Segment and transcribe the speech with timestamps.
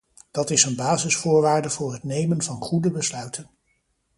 [0.31, 3.49] Dat is een basisvoorwaarde voor het nemen van goede besluiten.